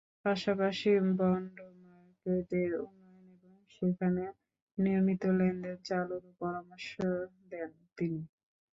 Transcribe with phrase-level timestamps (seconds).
[0.25, 1.55] পাশাপাশি বন্ড
[1.83, 4.23] মার্কেটের উন্নয়ন এবং সেখানে
[4.77, 6.89] নিয়মিত লেনদেন চালুরও পরামর্শ
[7.51, 8.21] দেন তিনি।